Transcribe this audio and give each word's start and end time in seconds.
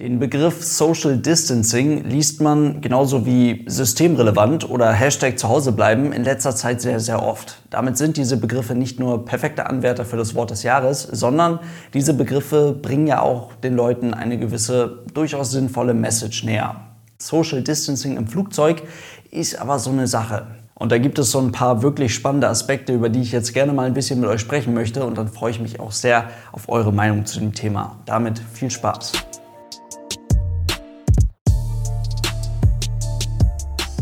Den 0.00 0.18
Begriff 0.18 0.64
Social 0.64 1.18
Distancing 1.18 2.04
liest 2.04 2.40
man 2.40 2.80
genauso 2.80 3.26
wie 3.26 3.66
systemrelevant 3.66 4.70
oder 4.70 4.90
Hashtag 4.94 5.38
Zuhause 5.38 5.72
bleiben 5.72 6.14
in 6.14 6.24
letzter 6.24 6.56
Zeit 6.56 6.80
sehr, 6.80 7.00
sehr 7.00 7.22
oft. 7.22 7.58
Damit 7.68 7.98
sind 7.98 8.16
diese 8.16 8.38
Begriffe 8.38 8.74
nicht 8.74 8.98
nur 8.98 9.26
perfekte 9.26 9.66
Anwärter 9.66 10.06
für 10.06 10.16
das 10.16 10.34
Wort 10.34 10.52
des 10.52 10.62
Jahres, 10.62 11.02
sondern 11.02 11.60
diese 11.92 12.14
Begriffe 12.14 12.72
bringen 12.72 13.08
ja 13.08 13.20
auch 13.20 13.52
den 13.56 13.74
Leuten 13.74 14.14
eine 14.14 14.38
gewisse, 14.38 15.00
durchaus 15.12 15.50
sinnvolle 15.50 15.92
Message 15.92 16.44
näher. 16.44 16.76
Social 17.18 17.60
Distancing 17.60 18.16
im 18.16 18.26
Flugzeug 18.26 18.82
ist 19.30 19.60
aber 19.60 19.78
so 19.78 19.90
eine 19.90 20.06
Sache. 20.06 20.46
Und 20.76 20.92
da 20.92 20.96
gibt 20.96 21.18
es 21.18 21.30
so 21.30 21.40
ein 21.40 21.52
paar 21.52 21.82
wirklich 21.82 22.14
spannende 22.14 22.48
Aspekte, 22.48 22.94
über 22.94 23.10
die 23.10 23.20
ich 23.20 23.32
jetzt 23.32 23.52
gerne 23.52 23.74
mal 23.74 23.86
ein 23.86 23.92
bisschen 23.92 24.18
mit 24.18 24.30
euch 24.30 24.40
sprechen 24.40 24.72
möchte. 24.72 25.04
Und 25.04 25.18
dann 25.18 25.28
freue 25.28 25.50
ich 25.50 25.60
mich 25.60 25.78
auch 25.78 25.92
sehr 25.92 26.30
auf 26.52 26.70
eure 26.70 26.90
Meinung 26.90 27.26
zu 27.26 27.38
dem 27.38 27.52
Thema. 27.52 27.98
Damit 28.06 28.40
viel 28.54 28.70
Spaß. 28.70 29.12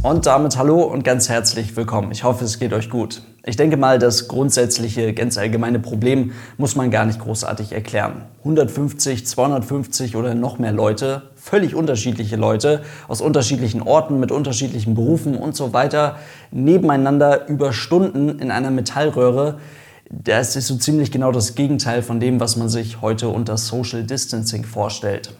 Und 0.01 0.27
damit 0.27 0.57
hallo 0.57 0.83
und 0.83 1.03
ganz 1.03 1.29
herzlich 1.29 1.75
willkommen. 1.75 2.13
Ich 2.13 2.23
hoffe, 2.23 2.45
es 2.45 2.61
geht 2.61 2.73
euch 2.73 2.89
gut. 2.89 3.23
Ich 3.45 3.57
denke 3.57 3.77
mal, 3.77 3.99
das 3.99 4.29
grundsätzliche, 4.29 5.13
ganz 5.13 5.37
allgemeine 5.37 5.81
Problem 5.81 6.31
muss 6.57 6.77
man 6.77 6.93
gar 6.93 7.05
nicht 7.05 7.19
großartig 7.19 7.73
erklären. 7.73 8.23
150, 8.39 9.27
250 9.27 10.15
oder 10.15 10.37
noch 10.37 10.61
mehr 10.61 10.71
Leute, 10.71 11.23
völlig 11.35 11.75
unterschiedliche 11.75 12.37
Leute 12.37 12.83
aus 13.09 13.21
unterschiedlichen 13.21 13.83
Orten 13.83 14.21
mit 14.21 14.31
unterschiedlichen 14.31 14.95
Berufen 14.95 15.37
und 15.37 15.57
so 15.57 15.73
weiter, 15.73 16.17
nebeneinander 16.53 17.49
über 17.49 17.73
Stunden 17.73 18.39
in 18.39 18.53
einer 18.53 18.71
Metallröhre. 18.71 19.59
Das 20.11 20.55
ist 20.55 20.69
so 20.69 20.77
ziemlich 20.77 21.11
genau 21.11 21.33
das 21.33 21.57
Gegenteil 21.57 22.03
von 22.03 22.21
dem, 22.21 22.39
was 22.39 22.57
man 22.57 22.69
sich 22.69 23.01
heute 23.01 23.31
unter 23.31 23.57
Social 23.57 24.05
Distancing 24.05 24.63
vorstellt. 24.63 25.35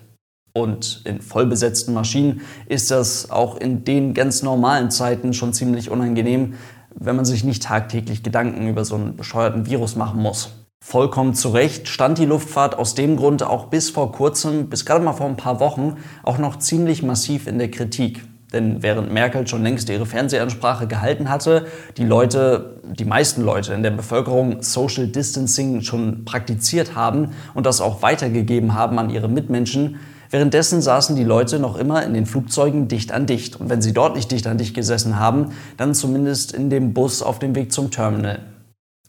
Und 0.59 1.03
in 1.05 1.21
vollbesetzten 1.21 1.95
Maschinen 1.95 2.41
ist 2.67 2.91
das 2.91 3.31
auch 3.31 3.57
in 3.57 3.85
den 3.85 4.13
ganz 4.13 4.43
normalen 4.43 4.91
Zeiten 4.91 5.33
schon 5.33 5.53
ziemlich 5.53 5.91
unangenehm, 5.91 6.55
wenn 6.95 7.17
man 7.17 7.25
sich 7.25 7.45
nicht 7.45 7.63
tagtäglich 7.63 8.23
Gedanken 8.23 8.69
über 8.69 8.85
so 8.85 8.97
einen 8.97 9.17
bescheuerten 9.17 9.67
Virus 9.67 9.95
machen 9.95 10.21
muss. 10.21 10.51
Vollkommen 10.81 11.35
zu 11.35 11.51
Recht 11.51 11.87
stand 11.87 12.19
die 12.19 12.25
Luftfahrt 12.25 12.77
aus 12.77 12.95
dem 12.95 13.17
Grund 13.17 13.43
auch 13.43 13.67
bis 13.67 13.91
vor 13.91 14.11
kurzem, 14.11 14.69
bis 14.69 14.85
gerade 14.85 15.05
mal 15.05 15.13
vor 15.13 15.27
ein 15.27 15.37
paar 15.37 15.61
Wochen, 15.61 15.97
auch 16.23 16.39
noch 16.39 16.59
ziemlich 16.59 17.03
massiv 17.03 17.47
in 17.47 17.59
der 17.59 17.71
Kritik. 17.71 18.23
Denn 18.53 18.83
während 18.83 19.13
Merkel 19.13 19.47
schon 19.47 19.63
längst 19.63 19.91
ihre 19.91 20.07
Fernsehansprache 20.07 20.87
gehalten 20.87 21.29
hatte, 21.29 21.67
die 21.99 22.05
Leute, 22.05 22.81
die 22.99 23.05
meisten 23.05 23.43
Leute 23.43 23.75
in 23.75 23.83
der 23.83 23.91
Bevölkerung 23.91 24.63
Social 24.63 25.07
Distancing 25.07 25.83
schon 25.83 26.25
praktiziert 26.25 26.95
haben 26.95 27.33
und 27.53 27.67
das 27.67 27.83
auch 27.83 28.01
weitergegeben 28.01 28.75
haben 28.75 28.99
an 28.99 29.11
ihre 29.11 29.29
Mitmenschen, 29.29 29.97
Währenddessen 30.31 30.83
saßen 30.83 31.17
die 31.17 31.25
Leute 31.25 31.59
noch 31.59 31.77
immer 31.77 32.05
in 32.05 32.15
den 32.15 32.27
Flugzeugen 32.27 32.89
dicht 32.89 33.13
an 33.13 33.27
dicht. 33.27 33.61
Und 33.61 33.71
wenn 33.71 33.83
sie 33.83 33.93
dort 33.93 34.17
nicht 34.17 34.31
dicht 34.31 34.47
an 34.47 34.59
dicht 34.59 34.75
gesessen 34.75 35.19
haben, 35.19 35.53
dann 35.77 35.95
zumindest 35.95 36.53
in 36.53 36.71
dem 36.71 36.93
Bus 36.93 37.23
auf 37.23 37.39
dem 37.39 37.55
Weg 37.55 37.73
zum 37.73 37.91
Terminal. 37.91 38.41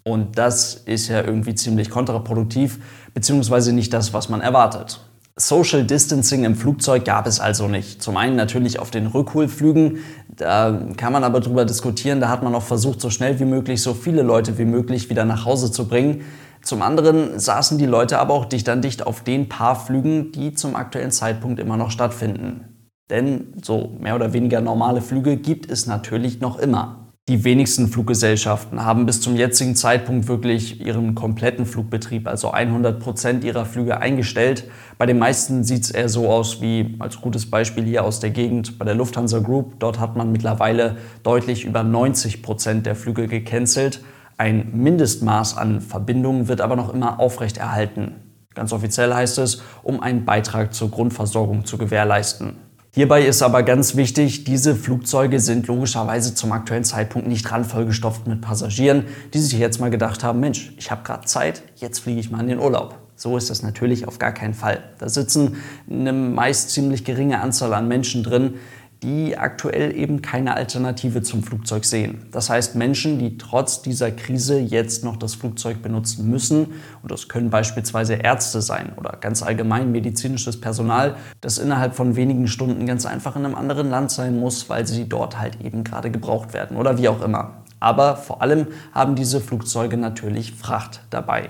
Und 0.03 0.37
das 0.37 0.75
ist 0.85 1.07
ja 1.09 1.21
irgendwie 1.21 1.55
ziemlich 1.55 1.89
kontraproduktiv, 1.89 2.79
beziehungsweise 3.13 3.73
nicht 3.73 3.93
das, 3.93 4.13
was 4.13 4.29
man 4.29 4.41
erwartet. 4.41 5.01
Social 5.35 5.85
Distancing 5.85 6.43
im 6.43 6.55
Flugzeug 6.55 7.05
gab 7.05 7.25
es 7.25 7.39
also 7.39 7.69
nicht. 7.69 8.01
Zum 8.01 8.17
einen 8.17 8.35
natürlich 8.35 8.79
auf 8.79 8.91
den 8.91 9.07
Rückholflügen, 9.07 9.99
da 10.27 10.87
kann 10.97 11.13
man 11.13 11.23
aber 11.23 11.39
drüber 11.39 11.63
diskutieren, 11.63 12.19
da 12.19 12.27
hat 12.27 12.43
man 12.43 12.53
auch 12.55 12.63
versucht, 12.63 12.99
so 12.99 13.09
schnell 13.09 13.39
wie 13.39 13.45
möglich 13.45 13.81
so 13.81 13.93
viele 13.93 14.21
Leute 14.21 14.57
wie 14.57 14.65
möglich 14.65 15.09
wieder 15.09 15.23
nach 15.23 15.45
Hause 15.45 15.71
zu 15.71 15.87
bringen. 15.87 16.23
Zum 16.61 16.81
anderen 16.81 17.39
saßen 17.39 17.77
die 17.77 17.85
Leute 17.85 18.19
aber 18.19 18.33
auch 18.33 18.45
dicht 18.45 18.69
an 18.69 18.81
dicht 18.81 19.05
auf 19.05 19.23
den 19.23 19.49
paar 19.49 19.75
Flügen, 19.75 20.31
die 20.31 20.53
zum 20.53 20.75
aktuellen 20.75 21.11
Zeitpunkt 21.11 21.59
immer 21.59 21.77
noch 21.77 21.91
stattfinden. 21.91 22.89
Denn 23.09 23.53
so 23.63 23.97
mehr 23.99 24.15
oder 24.15 24.33
weniger 24.33 24.61
normale 24.61 25.01
Flüge 25.01 25.37
gibt 25.37 25.69
es 25.71 25.87
natürlich 25.87 26.41
noch 26.41 26.59
immer. 26.59 27.09
Die 27.29 27.43
wenigsten 27.43 27.89
Fluggesellschaften 27.89 28.83
haben 28.83 29.05
bis 29.05 29.21
zum 29.21 29.35
jetzigen 29.35 29.75
Zeitpunkt 29.75 30.27
wirklich 30.27 30.83
ihren 30.83 31.13
kompletten 31.13 31.67
Flugbetrieb, 31.67 32.27
also 32.27 32.49
100 32.49 32.99
Prozent 32.99 33.43
ihrer 33.43 33.65
Flüge 33.65 33.99
eingestellt. 33.99 34.63
Bei 34.97 35.05
den 35.05 35.19
meisten 35.19 35.63
sieht 35.63 35.83
es 35.83 35.91
eher 35.91 36.09
so 36.09 36.27
aus 36.27 36.59
wie 36.59 36.95
als 36.97 37.21
gutes 37.21 37.47
Beispiel 37.47 37.83
hier 37.83 38.03
aus 38.03 38.19
der 38.19 38.31
Gegend 38.31 38.79
bei 38.79 38.85
der 38.85 38.95
Lufthansa 38.95 39.39
Group. 39.39 39.75
Dort 39.77 39.99
hat 39.99 40.15
man 40.15 40.31
mittlerweile 40.31 40.97
deutlich 41.21 41.65
über 41.65 41.83
90 41.83 42.41
Prozent 42.41 42.87
der 42.87 42.95
Flüge 42.95 43.27
gecancelt. 43.27 44.01
Ein 44.39 44.69
Mindestmaß 44.71 45.57
an 45.57 45.81
Verbindungen 45.81 46.47
wird 46.47 46.61
aber 46.61 46.77
noch 46.77 46.93
immer 46.93 47.19
aufrechterhalten. 47.19 48.15
Ganz 48.55 48.71
offiziell 48.71 49.13
heißt 49.13 49.37
es, 49.37 49.61
um 49.83 49.99
einen 49.99 50.23
Beitrag 50.23 50.73
zur 50.73 50.89
Grundversorgung 50.89 51.65
zu 51.65 51.77
gewährleisten. 51.77 52.55
Hierbei 52.93 53.23
ist 53.25 53.41
aber 53.41 53.63
ganz 53.63 53.97
wichtig, 53.97 54.45
diese 54.45 54.77
Flugzeuge 54.77 55.41
sind 55.41 55.67
logischerweise 55.67 56.35
zum 56.35 56.53
aktuellen 56.53 56.85
Zeitpunkt 56.85 57.27
nicht 57.27 57.51
randvollgestopft 57.51 58.27
mit 58.27 58.39
Passagieren, 58.39 59.07
die 59.33 59.39
sich 59.39 59.59
jetzt 59.59 59.81
mal 59.81 59.91
gedacht 59.91 60.23
haben, 60.23 60.39
Mensch, 60.39 60.71
ich 60.77 60.89
habe 60.89 61.03
gerade 61.03 61.25
Zeit, 61.25 61.61
jetzt 61.75 61.99
fliege 61.99 62.21
ich 62.21 62.31
mal 62.31 62.39
in 62.39 62.47
den 62.47 62.59
Urlaub. 62.59 62.97
So 63.17 63.35
ist 63.35 63.49
das 63.49 63.61
natürlich 63.61 64.07
auf 64.07 64.19
gar 64.19 64.31
keinen 64.31 64.53
Fall. 64.53 64.81
Da 64.99 65.09
sitzen 65.09 65.57
eine 65.91 66.13
meist 66.13 66.69
ziemlich 66.69 67.03
geringe 67.03 67.41
Anzahl 67.41 67.73
an 67.73 67.89
Menschen 67.89 68.23
drin, 68.23 68.53
die 69.01 69.37
aktuell 69.37 69.95
eben 69.95 70.21
keine 70.21 70.55
Alternative 70.55 71.21
zum 71.21 71.41
Flugzeug 71.41 71.85
sehen. 71.85 72.25
Das 72.31 72.49
heißt 72.49 72.75
Menschen, 72.75 73.17
die 73.17 73.37
trotz 73.37 73.81
dieser 73.81 74.11
Krise 74.11 74.59
jetzt 74.59 75.05
noch 75.05 75.15
das 75.15 75.35
Flugzeug 75.35 75.81
benutzen 75.81 76.29
müssen, 76.29 76.67
und 77.01 77.11
das 77.11 77.29
können 77.29 77.49
beispielsweise 77.49 78.15
Ärzte 78.15 78.61
sein 78.61 78.91
oder 78.97 79.17
ganz 79.21 79.41
allgemein 79.41 79.91
medizinisches 79.91 80.59
Personal, 80.59 81.15
das 81.39 81.57
innerhalb 81.57 81.95
von 81.95 82.17
wenigen 82.17 82.47
Stunden 82.47 82.85
ganz 82.85 83.05
einfach 83.05 83.37
in 83.37 83.45
einem 83.45 83.55
anderen 83.55 83.89
Land 83.89 84.11
sein 84.11 84.37
muss, 84.37 84.69
weil 84.69 84.85
sie 84.85 85.07
dort 85.07 85.39
halt 85.39 85.61
eben 85.61 85.85
gerade 85.85 86.11
gebraucht 86.11 86.53
werden 86.53 86.75
oder 86.75 86.97
wie 86.97 87.07
auch 87.07 87.21
immer. 87.21 87.63
Aber 87.79 88.17
vor 88.17 88.41
allem 88.41 88.67
haben 88.91 89.15
diese 89.15 89.39
Flugzeuge 89.39 89.95
natürlich 89.95 90.51
Fracht 90.51 91.01
dabei. 91.09 91.49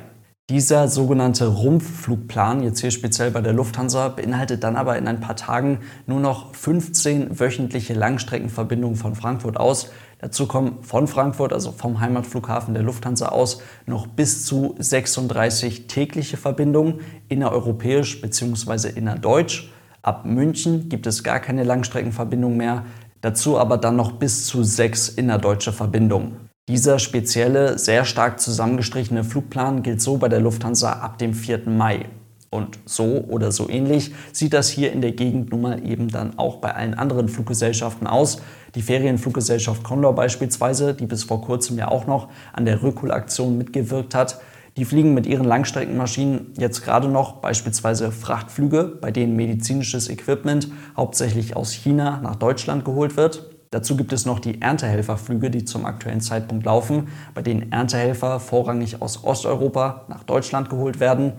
Dieser 0.49 0.87
sogenannte 0.87 1.45
Rumpfflugplan, 1.45 2.63
jetzt 2.63 2.79
hier 2.79 2.89
speziell 2.89 3.29
bei 3.29 3.41
der 3.41 3.53
Lufthansa, 3.53 4.07
beinhaltet 4.07 4.63
dann 4.63 4.77
aber 4.77 4.97
in 4.97 5.07
ein 5.07 5.19
paar 5.19 5.35
Tagen 5.35 5.81
nur 6.07 6.19
noch 6.19 6.55
15 6.55 7.39
wöchentliche 7.39 7.93
Langstreckenverbindungen 7.93 8.97
von 8.97 9.13
Frankfurt 9.13 9.57
aus. 9.57 9.91
Dazu 10.17 10.47
kommen 10.47 10.81
von 10.81 11.07
Frankfurt, 11.07 11.53
also 11.53 11.71
vom 11.71 11.99
Heimatflughafen 11.99 12.73
der 12.73 12.81
Lufthansa 12.81 13.27
aus, 13.27 13.61
noch 13.85 14.07
bis 14.07 14.43
zu 14.43 14.73
36 14.79 15.85
tägliche 15.85 16.37
Verbindungen 16.37 17.01
innereuropäisch 17.27 18.19
bzw. 18.19 18.89
innerdeutsch. 18.89 19.69
Ab 20.01 20.25
München 20.25 20.89
gibt 20.89 21.05
es 21.05 21.23
gar 21.23 21.39
keine 21.39 21.63
Langstreckenverbindung 21.63 22.57
mehr. 22.57 22.85
Dazu 23.21 23.59
aber 23.59 23.77
dann 23.77 23.95
noch 23.97 24.13
bis 24.13 24.47
zu 24.47 24.63
sechs 24.63 25.09
innerdeutsche 25.09 25.73
Verbindungen. 25.73 26.48
Dieser 26.69 26.99
spezielle, 26.99 27.79
sehr 27.79 28.05
stark 28.05 28.39
zusammengestrichene 28.39 29.23
Flugplan 29.23 29.81
gilt 29.81 30.03
so 30.03 30.17
bei 30.17 30.29
der 30.29 30.39
Lufthansa 30.39 30.91
ab 30.91 31.17
dem 31.17 31.33
4. 31.33 31.67
Mai. 31.67 32.05
Und 32.51 32.77
so 32.85 33.25
oder 33.27 33.51
so 33.51 33.67
ähnlich 33.67 34.13
sieht 34.33 34.53
das 34.53 34.69
hier 34.69 34.93
in 34.93 35.01
der 35.01 35.13
Gegend 35.13 35.49
nun 35.49 35.61
mal 35.61 35.83
eben 35.83 36.09
dann 36.09 36.37
auch 36.37 36.57
bei 36.57 36.75
allen 36.75 36.93
anderen 36.93 37.27
Fluggesellschaften 37.27 38.05
aus. 38.05 38.43
Die 38.75 38.83
Ferienfluggesellschaft 38.83 39.83
Condor 39.83 40.13
beispielsweise, 40.13 40.93
die 40.93 41.07
bis 41.07 41.23
vor 41.23 41.41
kurzem 41.41 41.75
ja 41.79 41.87
auch 41.87 42.05
noch 42.05 42.29
an 42.53 42.65
der 42.65 42.83
Rückholaktion 42.83 43.57
mitgewirkt 43.57 44.13
hat, 44.13 44.39
die 44.77 44.85
fliegen 44.85 45.15
mit 45.15 45.25
ihren 45.25 45.45
Langstreckenmaschinen 45.45 46.53
jetzt 46.59 46.83
gerade 46.83 47.07
noch 47.07 47.37
beispielsweise 47.37 48.11
Frachtflüge, 48.11 48.83
bei 49.01 49.09
denen 49.09 49.35
medizinisches 49.35 50.07
Equipment 50.07 50.67
hauptsächlich 50.95 51.55
aus 51.55 51.71
China 51.71 52.19
nach 52.21 52.35
Deutschland 52.35 52.85
geholt 52.85 53.17
wird. 53.17 53.58
Dazu 53.71 53.95
gibt 53.95 54.13
es 54.13 54.25
noch 54.25 54.39
die 54.39 54.61
Erntehelferflüge, 54.61 55.51
die 55.51 55.63
zum 55.63 55.85
aktuellen 55.85 56.21
Zeitpunkt 56.21 56.65
laufen, 56.65 57.09
bei 57.35 57.43
denen 57.43 57.71
Erntehelfer 57.71 58.39
vorrangig 58.39 59.01
aus 59.01 59.23
Osteuropa 59.23 60.05
nach 60.07 60.23
Deutschland 60.23 60.71
geholt 60.71 60.99
werden. 60.99 61.33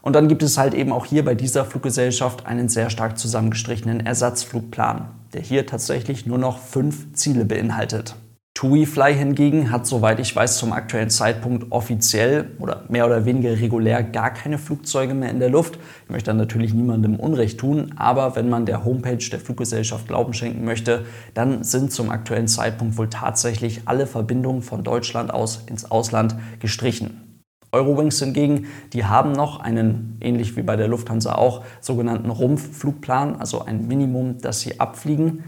Und 0.00 0.14
dann 0.14 0.28
gibt 0.28 0.42
es 0.42 0.56
halt 0.56 0.72
eben 0.72 0.92
auch 0.92 1.04
hier 1.04 1.24
bei 1.24 1.34
dieser 1.34 1.66
Fluggesellschaft 1.66 2.46
einen 2.46 2.70
sehr 2.70 2.88
stark 2.88 3.18
zusammengestrichenen 3.18 4.04
Ersatzflugplan, 4.04 5.08
der 5.34 5.42
hier 5.42 5.66
tatsächlich 5.66 6.24
nur 6.24 6.38
noch 6.38 6.58
fünf 6.58 7.12
Ziele 7.12 7.44
beinhaltet. 7.44 8.16
TuiFly 8.54 9.14
hingegen 9.14 9.72
hat, 9.72 9.84
soweit 9.84 10.20
ich 10.20 10.34
weiß, 10.34 10.58
zum 10.58 10.72
aktuellen 10.72 11.10
Zeitpunkt 11.10 11.72
offiziell 11.72 12.52
oder 12.60 12.84
mehr 12.88 13.04
oder 13.04 13.24
weniger 13.24 13.50
regulär 13.50 14.04
gar 14.04 14.30
keine 14.30 14.58
Flugzeuge 14.58 15.12
mehr 15.12 15.30
in 15.30 15.40
der 15.40 15.50
Luft. 15.50 15.76
Ich 16.04 16.10
möchte 16.10 16.30
dann 16.30 16.36
natürlich 16.36 16.72
niemandem 16.72 17.16
Unrecht 17.16 17.58
tun, 17.58 17.90
aber 17.96 18.36
wenn 18.36 18.48
man 18.48 18.64
der 18.64 18.84
Homepage 18.84 19.18
der 19.18 19.40
Fluggesellschaft 19.40 20.06
Glauben 20.06 20.34
schenken 20.34 20.64
möchte, 20.64 21.04
dann 21.34 21.64
sind 21.64 21.90
zum 21.92 22.10
aktuellen 22.10 22.46
Zeitpunkt 22.46 22.96
wohl 22.96 23.10
tatsächlich 23.10 23.82
alle 23.86 24.06
Verbindungen 24.06 24.62
von 24.62 24.84
Deutschland 24.84 25.34
aus 25.34 25.64
ins 25.66 25.90
Ausland 25.90 26.36
gestrichen. 26.60 27.42
Eurowings 27.72 28.20
hingegen, 28.20 28.68
die 28.92 29.04
haben 29.04 29.32
noch 29.32 29.58
einen, 29.58 30.16
ähnlich 30.20 30.56
wie 30.56 30.62
bei 30.62 30.76
der 30.76 30.86
Lufthansa 30.86 31.34
auch, 31.34 31.64
sogenannten 31.80 32.30
Rumpfflugplan, 32.30 33.34
also 33.34 33.64
ein 33.64 33.88
Minimum, 33.88 34.38
das 34.40 34.60
sie 34.60 34.78
abfliegen 34.78 35.42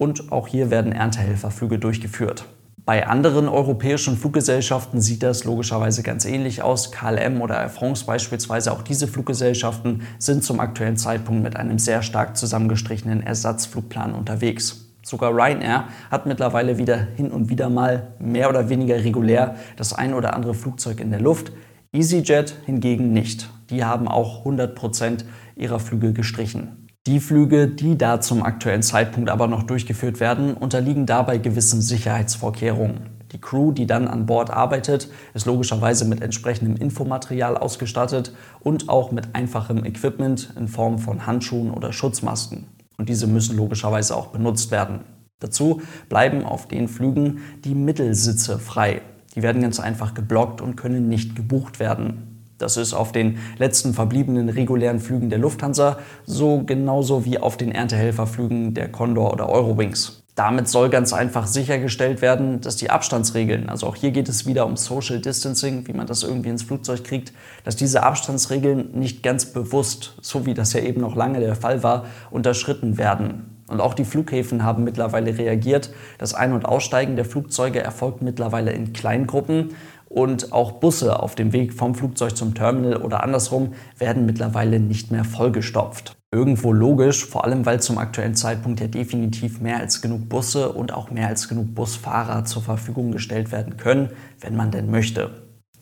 und 0.00 0.32
auch 0.32 0.48
hier 0.48 0.70
werden 0.70 0.92
Erntehelferflüge 0.92 1.78
durchgeführt. 1.78 2.46
Bei 2.86 3.06
anderen 3.06 3.48
europäischen 3.48 4.16
Fluggesellschaften 4.16 5.02
sieht 5.02 5.22
das 5.22 5.44
logischerweise 5.44 6.02
ganz 6.02 6.24
ähnlich 6.24 6.62
aus. 6.62 6.90
KLM 6.90 7.42
oder 7.42 7.60
Air 7.60 7.68
France 7.68 8.06
beispielsweise, 8.06 8.72
auch 8.72 8.80
diese 8.80 9.06
Fluggesellschaften 9.06 10.00
sind 10.18 10.42
zum 10.42 10.58
aktuellen 10.58 10.96
Zeitpunkt 10.96 11.42
mit 11.42 11.54
einem 11.54 11.78
sehr 11.78 12.00
stark 12.00 12.38
zusammengestrichenen 12.38 13.22
Ersatzflugplan 13.22 14.14
unterwegs. 14.14 14.86
Sogar 15.02 15.32
Ryanair 15.32 15.84
hat 16.10 16.24
mittlerweile 16.24 16.78
wieder 16.78 16.96
hin 17.16 17.30
und 17.30 17.50
wieder 17.50 17.68
mal 17.68 18.14
mehr 18.18 18.48
oder 18.48 18.70
weniger 18.70 18.96
regulär 18.96 19.56
das 19.76 19.92
ein 19.92 20.14
oder 20.14 20.32
andere 20.32 20.54
Flugzeug 20.54 21.00
in 21.00 21.10
der 21.10 21.20
Luft. 21.20 21.52
EasyJet 21.92 22.54
hingegen 22.64 23.12
nicht. 23.12 23.50
Die 23.68 23.84
haben 23.84 24.08
auch 24.08 24.46
100% 24.46 25.24
ihrer 25.56 25.78
Flüge 25.78 26.14
gestrichen. 26.14 26.79
Die 27.06 27.18
Flüge, 27.18 27.66
die 27.66 27.96
da 27.96 28.20
zum 28.20 28.42
aktuellen 28.42 28.82
Zeitpunkt 28.82 29.30
aber 29.30 29.46
noch 29.46 29.62
durchgeführt 29.62 30.20
werden, 30.20 30.52
unterliegen 30.52 31.06
dabei 31.06 31.38
gewissen 31.38 31.80
Sicherheitsvorkehrungen. 31.80 33.08
Die 33.32 33.40
Crew, 33.40 33.72
die 33.72 33.86
dann 33.86 34.06
an 34.06 34.26
Bord 34.26 34.50
arbeitet, 34.50 35.08
ist 35.32 35.46
logischerweise 35.46 36.04
mit 36.04 36.20
entsprechendem 36.20 36.76
Infomaterial 36.76 37.56
ausgestattet 37.56 38.34
und 38.60 38.90
auch 38.90 39.12
mit 39.12 39.34
einfachem 39.34 39.86
Equipment 39.86 40.52
in 40.58 40.68
Form 40.68 40.98
von 40.98 41.26
Handschuhen 41.26 41.70
oder 41.70 41.94
Schutzmasken. 41.94 42.66
Und 42.98 43.08
diese 43.08 43.26
müssen 43.26 43.56
logischerweise 43.56 44.14
auch 44.14 44.26
benutzt 44.26 44.70
werden. 44.70 45.00
Dazu 45.38 45.80
bleiben 46.10 46.44
auf 46.44 46.68
den 46.68 46.86
Flügen 46.86 47.38
die 47.64 47.74
Mittelsitze 47.74 48.58
frei. 48.58 49.00
Die 49.34 49.42
werden 49.42 49.62
ganz 49.62 49.80
einfach 49.80 50.12
geblockt 50.12 50.60
und 50.60 50.76
können 50.76 51.08
nicht 51.08 51.34
gebucht 51.34 51.80
werden. 51.80 52.29
Das 52.60 52.76
ist 52.76 52.92
auf 52.92 53.12
den 53.12 53.38
letzten 53.58 53.94
verbliebenen 53.94 54.48
regulären 54.48 55.00
Flügen 55.00 55.30
der 55.30 55.38
Lufthansa 55.38 55.98
so 56.26 56.62
genauso 56.64 57.24
wie 57.24 57.38
auf 57.38 57.56
den 57.56 57.72
Erntehelferflügen 57.72 58.74
der 58.74 58.92
Condor 58.92 59.32
oder 59.32 59.48
Eurowings. 59.48 60.22
Damit 60.34 60.68
soll 60.68 60.90
ganz 60.90 61.12
einfach 61.12 61.46
sichergestellt 61.46 62.22
werden, 62.22 62.60
dass 62.60 62.76
die 62.76 62.88
Abstandsregeln, 62.88 63.68
also 63.68 63.86
auch 63.86 63.96
hier 63.96 64.10
geht 64.10 64.28
es 64.28 64.46
wieder 64.46 64.64
um 64.64 64.76
Social 64.76 65.20
Distancing, 65.20 65.86
wie 65.86 65.92
man 65.92 66.06
das 66.06 66.22
irgendwie 66.22 66.50
ins 66.50 66.62
Flugzeug 66.62 67.04
kriegt, 67.04 67.32
dass 67.64 67.76
diese 67.76 68.04
Abstandsregeln 68.04 68.90
nicht 68.92 69.22
ganz 69.22 69.46
bewusst, 69.46 70.14
so 70.22 70.46
wie 70.46 70.54
das 70.54 70.72
ja 70.72 70.80
eben 70.80 71.00
noch 71.00 71.16
lange 71.16 71.40
der 71.40 71.56
Fall 71.56 71.82
war, 71.82 72.06
unterschritten 72.30 72.96
werden. 72.96 73.56
Und 73.66 73.80
auch 73.80 73.94
die 73.94 74.04
Flughäfen 74.04 74.64
haben 74.64 74.82
mittlerweile 74.82 75.38
reagiert. 75.38 75.90
Das 76.18 76.34
Ein- 76.34 76.54
und 76.54 76.64
Aussteigen 76.64 77.16
der 77.16 77.24
Flugzeuge 77.24 77.80
erfolgt 77.80 78.20
mittlerweile 78.20 78.72
in 78.72 78.92
Kleingruppen 78.92 79.74
und 80.10 80.52
auch 80.52 80.72
Busse 80.72 81.20
auf 81.20 81.36
dem 81.36 81.52
Weg 81.52 81.72
vom 81.72 81.94
Flugzeug 81.94 82.36
zum 82.36 82.54
Terminal 82.54 82.96
oder 82.96 83.22
andersrum 83.22 83.74
werden 83.96 84.26
mittlerweile 84.26 84.80
nicht 84.80 85.12
mehr 85.12 85.24
vollgestopft. 85.24 86.16
Irgendwo 86.32 86.72
logisch, 86.72 87.24
vor 87.24 87.44
allem 87.44 87.64
weil 87.64 87.80
zum 87.80 87.96
aktuellen 87.96 88.34
Zeitpunkt 88.34 88.80
ja 88.80 88.88
definitiv 88.88 89.60
mehr 89.60 89.78
als 89.78 90.02
genug 90.02 90.28
Busse 90.28 90.72
und 90.72 90.92
auch 90.92 91.10
mehr 91.10 91.28
als 91.28 91.48
genug 91.48 91.74
Busfahrer 91.74 92.44
zur 92.44 92.62
Verfügung 92.62 93.12
gestellt 93.12 93.52
werden 93.52 93.76
können, 93.76 94.10
wenn 94.40 94.56
man 94.56 94.72
denn 94.72 94.90
möchte. 94.90 95.30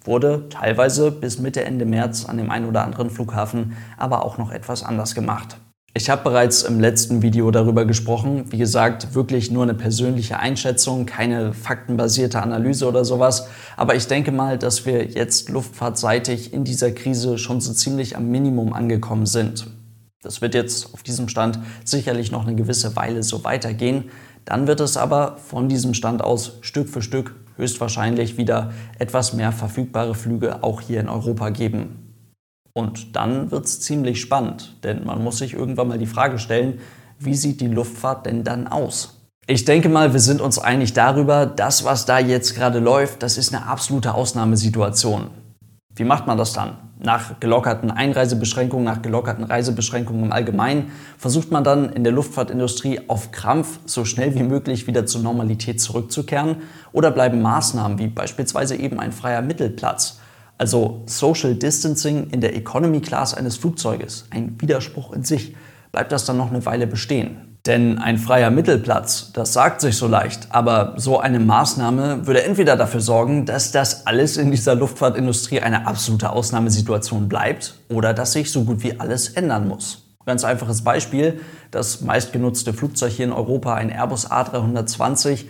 Wurde 0.05 0.49
teilweise 0.51 1.11
bis 1.11 1.39
Mitte 1.39 1.65
Ende 1.65 1.87
März 1.87 2.27
an 2.27 2.37
dem 2.37 2.51
einen 2.51 2.69
oder 2.69 2.85
anderen 2.85 3.11
Flughafen 3.11 3.77
aber 3.97 4.25
auch 4.25 4.37
noch 4.37 4.53
etwas 4.53 4.83
anders 4.83 5.15
gemacht. 5.15 5.59
Ich 5.99 6.09
habe 6.11 6.23
bereits 6.23 6.62
im 6.62 6.79
letzten 6.79 7.23
Video 7.23 7.50
darüber 7.50 7.85
gesprochen. 7.85 8.45
Wie 8.53 8.59
gesagt, 8.59 9.17
wirklich 9.17 9.50
nur 9.50 9.65
eine 9.65 9.75
persönliche 9.75 10.39
Einschätzung, 10.39 11.06
keine 11.06 11.53
faktenbasierte 11.53 12.41
Analyse 12.41 12.87
oder 12.87 13.05
sowas. 13.05 13.49
Aber 13.77 13.97
ich 13.97 14.06
denke 14.06 14.31
mal, 14.31 14.59
dass 14.59 14.87
wir 14.87 15.06
jetzt 15.06 15.49
luftfahrtseitig 15.49 16.53
in 16.53 16.62
dieser 16.62 16.93
Krise 16.93 17.37
schon 17.37 17.61
so 17.61 17.73
ziemlich 17.73 18.17
am 18.17 18.31
Minimum 18.31 18.75
angekommen 18.75 19.27
sind. 19.27 19.67
Das 20.23 20.41
wird 20.41 20.55
jetzt 20.55 20.95
auf 20.95 21.03
diesem 21.03 21.29
Stand 21.29 21.59
sicherlich 21.85 22.31
noch 22.31 22.47
eine 22.47 22.55
gewisse 22.55 22.95
Weile 22.95 23.25
so 23.25 23.43
weitergehen. 23.43 24.05
Dann 24.45 24.69
wird 24.69 24.79
es 24.79 24.97
aber 24.97 25.37
von 25.49 25.69
diesem 25.69 25.95
Stand 25.95 26.23
aus 26.23 26.59
Stück 26.61 26.89
für 26.89 27.03
Stück 27.03 27.35
höchstwahrscheinlich 27.56 28.39
wieder 28.39 28.71
etwas 29.00 29.33
mehr 29.33 29.50
verfügbare 29.50 30.15
Flüge 30.15 30.62
auch 30.62 30.81
hier 30.81 31.00
in 31.00 31.09
Europa 31.09 31.50
geben. 31.50 32.08
Und 32.79 33.17
dann 33.17 33.51
wird 33.51 33.65
es 33.65 33.81
ziemlich 33.81 34.21
spannend, 34.21 34.77
denn 34.85 35.05
man 35.05 35.21
muss 35.25 35.39
sich 35.39 35.53
irgendwann 35.53 35.89
mal 35.89 35.99
die 35.99 36.07
Frage 36.07 36.39
stellen, 36.39 36.79
wie 37.19 37.35
sieht 37.35 37.61
die 37.61 37.67
Luftfahrt 37.67 38.25
denn 38.25 38.45
dann 38.45 38.69
aus? 38.69 39.19
Ich 39.49 39.65
denke 39.65 39.89
mal, 39.89 40.13
wir 40.13 40.21
sind 40.21 40.41
uns 40.41 40.61
einig 40.61 40.93
darüber, 40.93 41.45
das, 41.45 41.83
was 41.83 42.07
da 42.07 42.21
jetzt 42.21 42.55
gerade 42.55 42.79
läuft, 42.79 43.25
das 43.25 43.37
ist 43.37 43.53
eine 43.53 43.67
absolute 43.67 44.15
Ausnahmesituation. 44.15 45.27
Wie 45.97 46.05
macht 46.05 46.29
man 46.29 46.39
das 46.39 46.53
dann? 46.53 46.77
Nach 47.01 47.41
gelockerten 47.41 47.91
Einreisebeschränkungen, 47.91 48.85
nach 48.85 49.03
gelockerten 49.03 49.43
Reisebeschränkungen 49.43 50.27
im 50.27 50.33
Allgemeinen 50.33 50.93
versucht 51.17 51.51
man 51.51 51.65
dann 51.65 51.91
in 51.91 52.05
der 52.05 52.13
Luftfahrtindustrie 52.13 53.01
auf 53.09 53.33
Krampf 53.33 53.81
so 53.87 54.05
schnell 54.05 54.37
wie 54.37 54.45
möglich 54.45 54.87
wieder 54.87 55.05
zur 55.05 55.23
Normalität 55.23 55.81
zurückzukehren 55.81 56.59
oder 56.93 57.11
bleiben 57.11 57.43
Maßnahmen 57.43 57.99
wie 57.99 58.07
beispielsweise 58.07 58.77
eben 58.77 59.01
ein 59.01 59.11
freier 59.11 59.43
Mittelplatz 59.43 60.21
also 60.59 61.03
Social 61.07 61.55
Distancing 61.55 62.31
in 62.31 62.41
der 62.41 62.57
Economy 62.57 63.01
Class 63.01 63.33
eines 63.33 63.57
Flugzeuges, 63.57 64.27
ein 64.31 64.57
Widerspruch 64.61 65.13
in 65.13 65.23
sich, 65.23 65.55
bleibt 65.93 66.13
das 66.13 66.25
dann 66.25 66.37
noch 66.37 66.51
eine 66.51 66.67
Weile 66.67 66.87
bestehen. 66.87 67.59
Denn 67.67 67.99
ein 67.99 68.19
freier 68.19 68.51
Mittelplatz, 68.51 69.33
das 69.33 69.53
sagt 69.53 69.81
sich 69.81 69.97
so 69.97 70.07
leicht, 70.07 70.49
aber 70.51 70.95
so 70.97 71.21
eine 71.21 71.39
Maßnahme 71.39 72.27
würde 72.27 72.45
entweder 72.45 72.77
dafür 72.77 73.01
sorgen, 73.01 73.47
dass 73.47 73.73
das 73.73 74.07
alles 74.07 74.37
in 74.37 74.51
dieser 74.51 74.75
Luftfahrtindustrie 74.75 75.61
eine 75.61 75.87
absolute 75.87 76.31
Ausnahmesituation 76.31 77.29
bleibt 77.29 77.75
oder 77.89 78.15
dass 78.15 78.33
sich 78.33 78.53
so 78.53 78.65
gut 78.65 78.83
wie 78.83 78.99
alles 78.99 79.29
ändern 79.31 79.69
muss. 79.69 80.05
Ganz 80.25 80.45
einfaches 80.45 80.83
Beispiel, 80.83 81.41
das 81.71 82.01
meistgenutzte 82.01 82.73
Flugzeug 82.73 83.13
hier 83.13 83.27
in 83.27 83.33
Europa, 83.33 83.75
ein 83.75 83.91
Airbus 83.91 84.31
A320, 84.31 85.45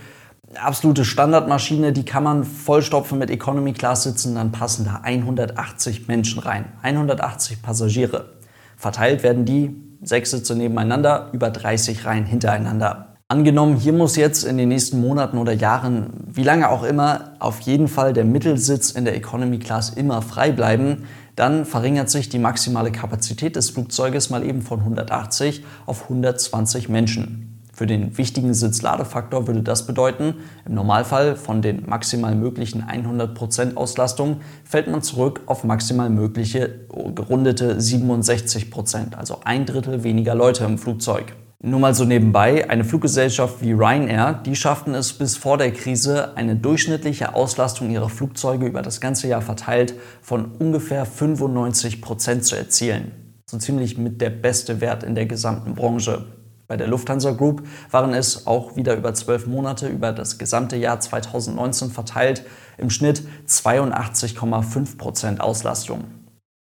absolute 0.57 1.05
Standardmaschine, 1.05 1.93
die 1.93 2.05
kann 2.05 2.23
man 2.25 2.45
vollstopfen 2.45 3.19
mit 3.19 3.31
Economy 3.31 3.73
Class 3.73 4.05
sitzen, 4.05 4.35
dann 4.35 4.53
passen 4.53 4.85
da 4.85 5.01
180 5.03 6.09
Menschen 6.09 6.41
rein. 6.41 6.67
180 6.83 7.63
Passagiere. 7.63 8.39
Verteilt 8.77 9.23
werden 9.23 9.45
die, 9.45 9.75
sechs 10.03 10.31
Sitze 10.31 10.55
nebeneinander, 10.55 11.31
über 11.33 11.51
30 11.51 12.05
Reihen 12.05 12.25
hintereinander. 12.25 13.17
Angenommen, 13.31 13.77
hier 13.77 13.93
muss 13.93 14.17
jetzt 14.17 14.45
in 14.45 14.57
den 14.57 14.71
nächsten 14.71 15.01
Monaten 15.01 15.37
oder 15.37 15.53
Jahren, 15.53 16.15
wie 16.27 16.45
lange 16.45 16.71
auch 16.71 16.83
immer, 16.83 17.33
auf 17.41 17.61
jeden 17.61 17.87
Fall 17.87 18.15
der 18.15 18.25
Mittelsitz 18.25 18.93
in 18.93 19.05
der 19.05 19.17
Economy 19.17 19.59
Class 19.59 19.91
immer 19.91 20.23
frei 20.23 20.51
bleiben, 20.51 21.05
dann 21.37 21.67
verringert 21.67 22.09
sich 22.09 22.31
die 22.31 22.39
maximale 22.39 22.91
Kapazität 22.91 23.55
des 23.55 23.69
Flugzeuges 23.71 24.31
mal 24.31 24.43
eben 24.43 24.63
von 24.63 24.81
180 24.81 25.63
auf 25.85 26.05
120 26.05 26.89
Menschen. 26.89 27.48
Für 27.79 27.87
den 27.87 28.19
wichtigen 28.19 28.55
Sitzladefaktor 28.55 29.47
würde 29.47 29.63
das 29.63 29.87
bedeuten, 29.87 30.35
im 30.67 30.75
Normalfall 30.75 31.37
von 31.37 31.63
den 31.63 31.89
maximal 31.89 32.35
möglichen 32.35 32.83
100% 32.83 33.77
Auslastung 33.77 34.41
fällt 34.65 34.89
man 34.89 35.01
zurück 35.01 35.43
auf 35.47 35.63
maximal 35.63 36.11
mögliche 36.11 36.89
gerundete 37.15 37.79
67%, 37.79 39.15
also 39.15 39.37
ein 39.45 39.65
Drittel 39.65 40.03
weniger 40.03 40.35
Leute 40.35 40.65
im 40.65 40.77
Flugzeug. 40.77 41.37
Nur 41.63 41.79
mal 41.79 41.95
so 41.95 42.05
nebenbei, 42.05 42.69
eine 42.69 42.83
Fluggesellschaft 42.83 43.63
wie 43.63 43.75
Ryanair, 43.75 44.33
die 44.45 44.57
schafften 44.57 44.97
es 44.97 45.13
bis 45.13 45.37
vor 45.37 45.57
der 45.57 45.71
Krise, 45.71 46.37
eine 46.37 46.57
durchschnittliche 46.57 47.37
Auslastung 47.37 47.91
ihrer 47.91 48.09
Flugzeuge 48.09 48.67
über 48.67 48.83
das 48.83 49.01
ganze 49.01 49.29
Jahr 49.29 49.43
verteilt 49.43 49.95
von 50.21 50.47
ungefähr 50.59 51.07
95% 51.07 52.41
zu 52.41 52.57
erzielen. 52.57 53.13
So 53.49 53.57
ziemlich 53.57 53.97
mit 53.97 54.21
der 54.21 54.31
beste 54.31 54.81
Wert 54.81 55.05
in 55.05 55.15
der 55.15 55.27
gesamten 55.27 55.77
Branche. 55.77 56.27
Bei 56.69 56.77
der 56.77 56.87
Lufthansa 56.87 57.31
Group 57.31 57.67
waren 57.91 58.13
es 58.13 58.47
auch 58.47 58.77
wieder 58.77 58.95
über 58.95 59.15
zwölf 59.15 59.47
Monate, 59.47 59.89
über 59.89 60.13
das 60.13 60.37
gesamte 60.37 60.77
Jahr 60.77 61.01
2019 61.01 61.91
verteilt, 61.91 62.45
im 62.77 62.91
Schnitt 62.91 63.23
82,5 63.49 64.99
Prozent 64.99 65.41
Auslastung. 65.41 66.05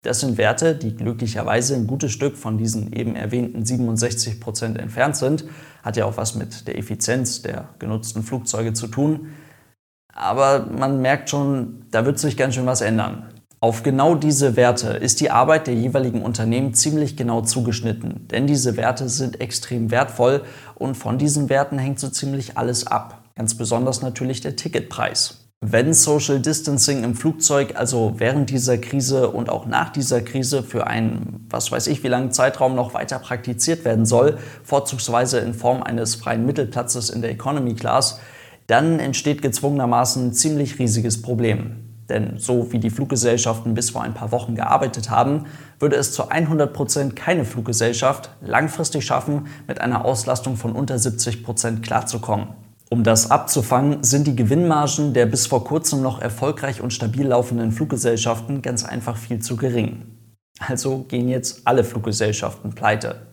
Das 0.02 0.22
sind 0.22 0.38
Werte, 0.38 0.76
die 0.76 0.96
glücklicherweise 0.96 1.76
ein 1.76 1.86
gutes 1.86 2.14
Stück 2.14 2.38
von 2.38 2.58
diesen 2.58 2.94
eben 2.94 3.18
erwähnten 3.18 3.66
67 3.66 4.40
Prozent 4.40 4.78
entfernt 4.78 5.18
sind. 5.18 5.44
Hat 5.84 5.98
ja 5.98 6.06
auch 6.06 6.16
was 6.16 6.36
mit 6.36 6.70
der 6.70 6.78
Effizienz 6.78 7.42
der 7.42 7.68
genutzten 7.80 8.24
Flugzeuge 8.24 8.72
zu 8.72 8.88
tun. 8.88 9.34
Aber 10.14 10.68
man 10.68 11.02
merkt 11.02 11.30
schon, 11.30 11.86
da 11.92 12.06
wird 12.06 12.20
sich 12.20 12.38
ganz 12.38 12.56
schön 12.56 12.66
was 12.66 12.80
ändern. 12.80 13.34
Auf 13.62 13.84
genau 13.84 14.16
diese 14.16 14.56
Werte 14.56 14.92
ist 14.92 15.20
die 15.20 15.32
Arbeit 15.32 15.68
der 15.68 15.74
jeweiligen 15.74 16.22
Unternehmen 16.22 16.74
ziemlich 16.74 17.18
genau 17.18 17.42
zugeschnitten, 17.42 18.26
denn 18.30 18.48
diese 18.48 18.78
Werte 18.78 19.10
sind 19.10 19.42
extrem 19.42 19.92
wertvoll 19.92 20.44
und 20.76 20.96
von 20.96 21.18
diesen 21.18 21.50
Werten 21.50 21.78
hängt 21.78 22.00
so 22.00 22.08
ziemlich 22.08 22.58
alles 22.58 22.88
ab. 22.88 23.22
Ganz 23.36 23.56
besonders 23.56 24.02
natürlich 24.02 24.40
der 24.40 24.56
Ticketpreis. 24.56 25.50
Wenn 25.60 25.94
Social 25.94 26.40
Distancing 26.40 27.04
im 27.04 27.16
Flugzeug 27.16 27.76
also 27.76 28.14
während 28.16 28.50
dieser 28.50 28.78
Krise 28.78 29.30
und 29.30 29.50
auch 29.50 29.66
nach 29.66 29.90
dieser 29.90 30.22
Krise 30.22 30.64
für 30.64 30.88
einen, 30.88 31.46
was 31.50 31.70
weiß 31.70 31.88
ich, 31.88 32.02
wie 32.02 32.08
langen 32.08 32.32
Zeitraum 32.32 32.76
noch 32.76 32.94
weiter 32.94 33.20
praktiziert 33.20 33.84
werden 33.84 34.06
soll, 34.06 34.38
vorzugsweise 34.64 35.40
in 35.40 35.54
Form 35.54 35.84
eines 35.84 36.16
freien 36.16 36.46
Mittelplatzes 36.46 37.10
in 37.10 37.22
der 37.22 37.32
Economy 37.32 37.74
Class, 37.74 38.22
dann 38.68 39.02
entsteht 39.02 39.42
gezwungenermaßen 39.42 40.28
ein 40.28 40.34
ziemlich 40.34 40.80
riesiges 40.80 41.22
Problem. 41.22 41.89
Denn 42.10 42.38
so 42.38 42.72
wie 42.72 42.80
die 42.80 42.90
Fluggesellschaften 42.90 43.76
bis 43.76 43.92
vor 43.92 44.02
ein 44.02 44.14
paar 44.14 44.32
Wochen 44.32 44.56
gearbeitet 44.56 45.10
haben, 45.10 45.46
würde 45.80 45.96
es 45.96 46.12
zu 46.12 46.30
100 46.30 46.74
Prozent 46.74 47.16
keine 47.16 47.46
Fluggesellschaft 47.46 48.32
langfristig 48.42 49.06
schaffen, 49.06 49.48
mit 49.68 49.80
einer 49.80 50.04
Auslastung 50.04 50.58
von 50.58 50.74
unter 50.74 50.98
70 50.98 51.44
Prozent 51.44 51.84
klarzukommen. 51.84 52.48
Um 52.90 53.04
das 53.04 53.30
abzufangen, 53.30 54.04
sind 54.04 54.26
die 54.26 54.36
Gewinnmargen 54.36 55.14
der 55.14 55.28
bis 55.28 55.46
vor 55.46 55.64
kurzem 55.64 56.02
noch 56.02 56.20
erfolgreich 56.20 56.82
und 56.82 56.92
stabil 56.92 57.28
laufenden 57.28 57.72
Fluggesellschaften 57.72 58.64
ganz 58.64 58.84
einfach 58.84 59.16
viel 59.16 59.40
zu 59.40 59.56
gering. 59.56 60.08
Also 60.60 61.04
gehen 61.04 61.30
jetzt 61.30 61.62
alle 61.68 61.84
Fluggesellschaften 61.84 62.74
pleite. 62.74 63.28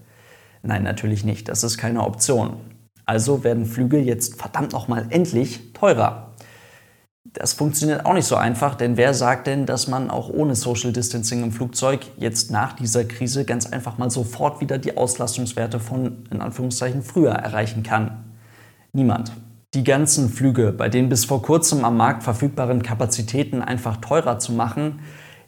Nein, 0.63 0.83
natürlich 0.83 1.25
nicht, 1.25 1.49
das 1.49 1.65
ist 1.65 1.79
keine 1.79 2.03
Option. 2.03 2.59
Also 3.07 3.45
werden 3.45 3.65
Flüge 3.65 3.99
jetzt 3.99 4.39
verdammt 4.39 4.73
nochmal 4.73 5.07
endlich 5.11 5.73
teurer. 5.73 6.26
Das 7.39 7.53
funktioniert 7.53 8.07
auch 8.07 8.15
nicht 8.15 8.25
so 8.25 8.37
einfach, 8.37 8.77
denn 8.77 8.97
wer 8.97 9.13
sagt 9.13 9.47
denn, 9.47 9.67
dass 9.67 9.89
man 9.89 10.09
auch 10.09 10.31
ohne 10.31 10.55
Social 10.55 10.91
Distancing 10.91 11.43
im 11.43 11.53
Flugzeug 11.53 12.01
jetzt 12.17 12.51
nach 12.51 12.73
dieser 12.73 13.05
Krise 13.05 13.45
ganz 13.45 13.67
einfach 13.67 13.99
mal 13.99 14.11
sofort 14.11 14.63
wieder 14.63 14.79
die 14.79 14.97
Auslastungswerte 14.97 15.79
von 15.79 16.25
in 16.31 16.41
Anführungszeichen 16.41 17.03
früher 17.03 17.33
erreichen 17.33 17.83
kann? 17.83 18.25
Niemand. 18.95 19.33
Die 19.75 19.85
ganzen 19.85 20.31
Flüge, 20.31 20.73
bei 20.73 20.89
den 20.89 21.11
bis 21.11 21.27
vor 21.27 21.43
kurzem 21.43 21.85
am 21.85 21.99
Markt 21.99 22.23
verfügbaren 22.23 22.83
Kapazitäten 22.83 23.61
einfach 23.61 23.99
teurer 23.99 24.39
zu 24.39 24.53
machen, 24.53 25.01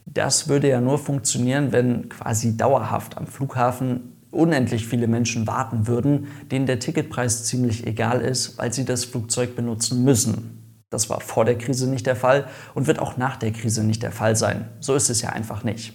das 0.05 0.47
würde 0.47 0.69
ja 0.69 0.81
nur 0.81 0.99
funktionieren, 0.99 1.71
wenn 1.71 2.07
quasi 2.07 2.55
dauerhaft 2.55 3.17
am 3.17 3.25
Flughafen 3.25 4.15
unendlich 4.29 4.85
viele 4.85 5.07
Menschen 5.07 5.47
warten 5.47 5.87
würden, 5.87 6.27
denen 6.51 6.67
der 6.67 6.77
Ticketpreis 6.77 7.45
ziemlich 7.45 7.87
egal 7.87 8.21
ist, 8.21 8.59
weil 8.59 8.71
sie 8.71 8.85
das 8.85 9.05
Flugzeug 9.05 9.55
benutzen 9.55 10.03
müssen. 10.03 10.58
Das 10.89 11.09
war 11.09 11.21
vor 11.21 11.45
der 11.45 11.57
Krise 11.57 11.89
nicht 11.89 12.05
der 12.05 12.15
Fall 12.15 12.47
und 12.73 12.87
wird 12.87 12.99
auch 12.99 13.17
nach 13.17 13.37
der 13.37 13.51
Krise 13.51 13.83
nicht 13.83 14.01
der 14.01 14.11
Fall 14.11 14.35
sein. 14.35 14.69
So 14.79 14.95
ist 14.95 15.09
es 15.09 15.21
ja 15.21 15.29
einfach 15.29 15.63
nicht. 15.63 15.93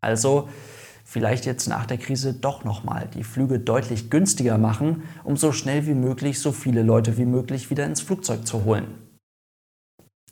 Also 0.00 0.48
vielleicht 1.04 1.46
jetzt 1.46 1.68
nach 1.68 1.86
der 1.86 1.98
Krise 1.98 2.34
doch 2.34 2.64
nochmal 2.64 3.08
die 3.14 3.24
Flüge 3.24 3.58
deutlich 3.58 4.10
günstiger 4.10 4.58
machen, 4.58 5.02
um 5.24 5.36
so 5.36 5.52
schnell 5.52 5.86
wie 5.86 5.94
möglich 5.94 6.38
so 6.38 6.52
viele 6.52 6.82
Leute 6.82 7.16
wie 7.16 7.24
möglich 7.24 7.70
wieder 7.70 7.86
ins 7.86 8.00
Flugzeug 8.00 8.46
zu 8.46 8.64
holen. 8.64 8.86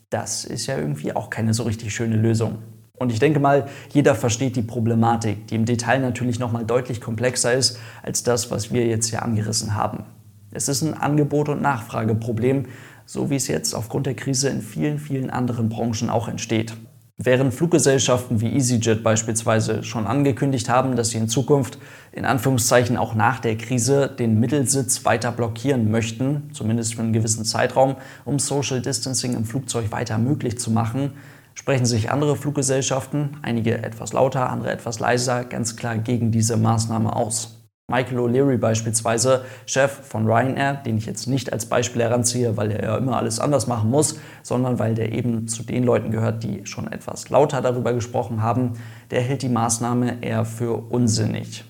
Das 0.09 0.45
ist 0.45 0.67
ja 0.67 0.77
irgendwie 0.77 1.13
auch 1.15 1.29
keine 1.29 1.53
so 1.53 1.63
richtig 1.63 1.93
schöne 1.93 2.15
Lösung. 2.15 2.59
Und 2.97 3.11
ich 3.11 3.19
denke 3.19 3.39
mal, 3.39 3.67
jeder 3.91 4.13
versteht 4.13 4.55
die 4.55 4.61
Problematik, 4.61 5.47
die 5.47 5.55
im 5.55 5.65
Detail 5.65 5.99
natürlich 5.99 6.37
nochmal 6.37 6.65
deutlich 6.65 6.99
komplexer 6.99 7.53
ist 7.53 7.79
als 8.03 8.23
das, 8.23 8.51
was 8.51 8.73
wir 8.73 8.85
jetzt 8.85 9.09
hier 9.09 9.23
angerissen 9.23 9.75
haben. 9.75 10.03
Es 10.51 10.67
ist 10.67 10.81
ein 10.81 10.95
Angebot- 10.95 11.49
und 11.49 11.61
Nachfrageproblem, 11.61 12.65
so 13.09 13.31
wie 13.31 13.37
es 13.37 13.47
jetzt 13.47 13.73
aufgrund 13.73 14.05
der 14.05 14.13
Krise 14.13 14.49
in 14.49 14.61
vielen, 14.61 14.99
vielen 14.99 15.31
anderen 15.31 15.67
Branchen 15.67 16.11
auch 16.11 16.27
entsteht. 16.27 16.75
Während 17.17 17.55
Fluggesellschaften 17.55 18.39
wie 18.39 18.53
EasyJet 18.55 19.01
beispielsweise 19.01 19.83
schon 19.83 20.05
angekündigt 20.05 20.69
haben, 20.69 20.95
dass 20.95 21.09
sie 21.09 21.17
in 21.17 21.27
Zukunft 21.27 21.79
in 22.11 22.23
Anführungszeichen 22.23 22.97
auch 22.97 23.15
nach 23.15 23.39
der 23.39 23.57
Krise 23.57 24.07
den 24.07 24.39
Mittelsitz 24.39 25.05
weiter 25.05 25.31
blockieren 25.31 25.89
möchten, 25.89 26.51
zumindest 26.53 26.93
für 26.93 27.01
einen 27.01 27.11
gewissen 27.11 27.45
Zeitraum, 27.45 27.95
um 28.25 28.37
Social 28.37 28.79
Distancing 28.79 29.33
im 29.33 29.43
Flugzeug 29.43 29.91
weiter 29.91 30.19
möglich 30.19 30.59
zu 30.59 30.69
machen, 30.69 31.13
sprechen 31.55 31.87
sich 31.87 32.11
andere 32.11 32.35
Fluggesellschaften, 32.35 33.37
einige 33.41 33.83
etwas 33.83 34.13
lauter, 34.13 34.51
andere 34.51 34.71
etwas 34.71 34.99
leiser, 34.99 35.45
ganz 35.45 35.75
klar 35.75 35.97
gegen 35.97 36.31
diese 36.31 36.57
Maßnahme 36.57 37.15
aus. 37.15 37.58
Michael 37.89 38.19
O'Leary 38.19 38.57
beispielsweise, 38.57 39.43
Chef 39.65 39.91
von 39.91 40.25
Ryanair, 40.25 40.75
den 40.75 40.97
ich 40.97 41.05
jetzt 41.05 41.27
nicht 41.27 41.51
als 41.51 41.65
Beispiel 41.65 42.03
heranziehe, 42.03 42.55
weil 42.55 42.71
er 42.71 42.83
ja 42.83 42.97
immer 42.97 43.17
alles 43.17 43.39
anders 43.39 43.67
machen 43.67 43.89
muss, 43.89 44.19
sondern 44.43 44.79
weil 44.79 44.95
der 44.95 45.11
eben 45.11 45.47
zu 45.47 45.63
den 45.63 45.83
Leuten 45.83 46.11
gehört, 46.11 46.43
die 46.43 46.65
schon 46.65 46.91
etwas 46.91 47.29
lauter 47.29 47.61
darüber 47.61 47.93
gesprochen 47.93 48.41
haben, 48.43 48.73
der 49.11 49.21
hält 49.21 49.41
die 49.41 49.49
Maßnahme 49.49 50.21
eher 50.21 50.45
für 50.45 50.73
unsinnig. 50.89 51.65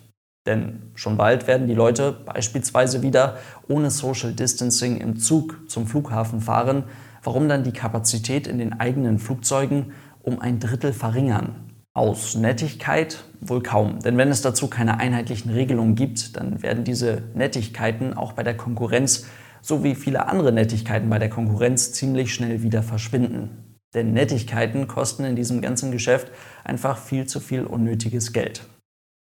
Denn 0.45 0.91
schon 0.95 1.15
bald 1.15 1.47
werden 1.47 1.67
die 1.67 1.75
Leute 1.75 2.11
beispielsweise 2.11 3.01
wieder 3.01 3.37
ohne 3.67 3.91
Social 3.91 4.33
Distancing 4.33 4.97
im 4.97 5.17
Zug 5.17 5.69
zum 5.69 5.85
Flughafen 5.85 6.41
fahren. 6.41 6.83
Warum 7.23 7.47
dann 7.47 7.63
die 7.63 7.73
Kapazität 7.73 8.47
in 8.47 8.57
den 8.57 8.79
eigenen 8.79 9.19
Flugzeugen 9.19 9.93
um 10.23 10.39
ein 10.39 10.59
Drittel 10.59 10.93
verringern? 10.93 11.68
Aus 11.95 12.35
Nettigkeit 12.35 13.23
wohl 13.41 13.63
kaum, 13.63 13.99
denn 13.99 14.17
wenn 14.17 14.29
es 14.29 14.41
dazu 14.41 14.67
keine 14.67 14.99
einheitlichen 14.99 15.51
Regelungen 15.51 15.95
gibt, 15.95 16.37
dann 16.37 16.61
werden 16.61 16.83
diese 16.83 17.23
Nettigkeiten 17.33 18.13
auch 18.13 18.33
bei 18.33 18.43
der 18.43 18.55
Konkurrenz 18.55 19.25
so 19.61 19.83
wie 19.83 19.95
viele 19.95 20.27
andere 20.27 20.51
Nettigkeiten 20.51 21.09
bei 21.09 21.19
der 21.19 21.29
Konkurrenz 21.29 21.91
ziemlich 21.91 22.33
schnell 22.33 22.61
wieder 22.61 22.83
verschwinden. 22.83 23.77
Denn 23.93 24.13
Nettigkeiten 24.13 24.87
kosten 24.87 25.23
in 25.23 25.35
diesem 25.35 25.61
ganzen 25.61 25.91
Geschäft 25.91 26.31
einfach 26.63 26.97
viel 26.97 27.25
zu 27.25 27.39
viel 27.39 27.63
unnötiges 27.63 28.33
Geld. 28.33 28.61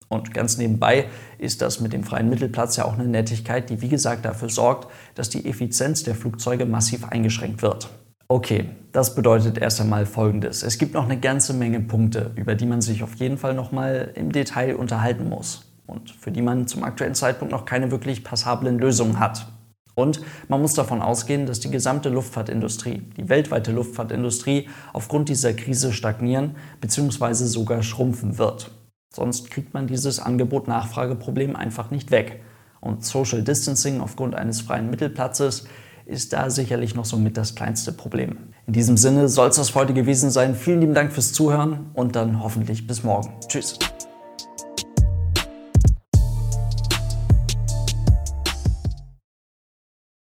Und 0.09 0.33
ganz 0.33 0.57
nebenbei 0.57 1.05
ist 1.37 1.61
das 1.61 1.79
mit 1.79 1.93
dem 1.93 2.03
freien 2.03 2.29
Mittelplatz 2.29 2.75
ja 2.75 2.85
auch 2.85 2.93
eine 2.93 3.07
Nettigkeit, 3.07 3.69
die 3.69 3.81
wie 3.81 3.89
gesagt 3.89 4.25
dafür 4.25 4.49
sorgt, 4.49 4.91
dass 5.15 5.29
die 5.29 5.45
Effizienz 5.45 6.03
der 6.03 6.15
Flugzeuge 6.15 6.65
massiv 6.65 7.05
eingeschränkt 7.05 7.61
wird. 7.61 7.89
Okay, 8.31 8.69
das 8.91 9.15
bedeutet 9.15 9.57
erst 9.57 9.81
einmal 9.81 10.05
Folgendes. 10.05 10.61
Es 10.61 10.77
gibt 10.77 10.93
noch 10.93 11.05
eine 11.05 11.19
ganze 11.19 11.51
Menge 11.51 11.79
Punkte, 11.79 12.29
über 12.35 12.53
die 12.53 12.67
man 12.67 12.79
sich 12.79 13.01
auf 13.01 13.15
jeden 13.15 13.39
Fall 13.39 13.55
noch 13.55 13.71
mal 13.71 14.11
im 14.13 14.31
Detail 14.31 14.75
unterhalten 14.75 15.27
muss 15.27 15.65
und 15.87 16.11
für 16.11 16.29
die 16.29 16.43
man 16.43 16.67
zum 16.67 16.83
aktuellen 16.83 17.15
Zeitpunkt 17.15 17.51
noch 17.51 17.65
keine 17.65 17.89
wirklich 17.89 18.23
passablen 18.23 18.77
Lösungen 18.77 19.19
hat. 19.19 19.47
Und 19.95 20.21
man 20.47 20.61
muss 20.61 20.75
davon 20.75 21.01
ausgehen, 21.01 21.47
dass 21.47 21.59
die 21.59 21.71
gesamte 21.71 22.09
Luftfahrtindustrie, 22.09 23.01
die 23.17 23.29
weltweite 23.29 23.71
Luftfahrtindustrie 23.71 24.69
aufgrund 24.93 25.27
dieser 25.27 25.53
Krise 25.53 25.91
stagnieren 25.91 26.55
bzw. 26.81 27.33
sogar 27.33 27.81
schrumpfen 27.81 28.37
wird. 28.37 28.69
Sonst 29.11 29.49
kriegt 29.49 29.73
man 29.73 29.87
dieses 29.87 30.19
Angebot-Nachfrage-Problem 30.19 31.55
einfach 31.55 31.89
nicht 31.89 32.11
weg. 32.11 32.43
Und 32.79 33.03
Social 33.03 33.41
Distancing 33.41 34.01
aufgrund 34.01 34.35
eines 34.35 34.61
freien 34.61 34.91
Mittelplatzes 34.91 35.65
ist 36.09 36.33
da 36.33 36.49
sicherlich 36.49 36.95
noch 36.95 37.05
somit 37.05 37.37
das 37.37 37.55
kleinste 37.55 37.91
Problem. 37.91 38.37
In 38.67 38.73
diesem 38.73 38.97
Sinne 38.97 39.29
soll 39.29 39.49
es 39.49 39.55
das 39.55 39.75
heute 39.75 39.93
gewesen 39.93 40.31
sein. 40.31 40.55
Vielen 40.55 40.81
lieben 40.81 40.93
Dank 40.93 41.13
fürs 41.13 41.31
Zuhören 41.31 41.91
und 41.93 42.15
dann 42.15 42.43
hoffentlich 42.43 42.87
bis 42.87 43.03
morgen. 43.03 43.33
Tschüss. 43.47 43.77